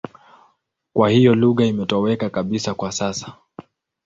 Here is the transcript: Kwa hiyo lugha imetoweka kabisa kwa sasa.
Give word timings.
Kwa 0.95 1.09
hiyo 1.09 1.35
lugha 1.35 1.65
imetoweka 1.65 2.29
kabisa 2.29 2.73
kwa 2.73 2.91
sasa. 2.91 3.33